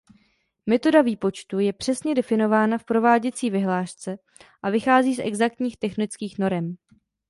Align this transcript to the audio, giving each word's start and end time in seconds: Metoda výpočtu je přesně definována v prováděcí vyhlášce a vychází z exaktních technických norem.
Metoda 0.65 1.01
výpočtu 1.01 1.59
je 1.59 1.73
přesně 1.73 2.15
definována 2.15 2.77
v 2.77 2.83
prováděcí 2.83 3.49
vyhlášce 3.49 4.17
a 4.63 4.69
vychází 4.69 5.15
z 5.15 5.19
exaktních 5.23 5.77
technických 5.77 6.39
norem. 6.39 6.75